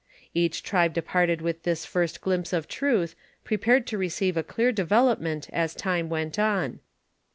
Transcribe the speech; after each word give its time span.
Each 0.33 0.63
tribe 0.63 0.93
departed 0.95 1.43
with 1.43 1.61
this 1.61 1.85
first 1.85 2.21
glimpse 2.21 2.53
of 2.53 2.67
truth, 2.67 3.13
prepared 3.43 3.85
to 3.85 3.99
receive 3.99 4.35
a 4.35 4.41
dear 4.41 4.71
development 4.71 5.47
as 5.53 5.75
time 5.75 6.09
went 6.09 6.39
on. 6.39 6.79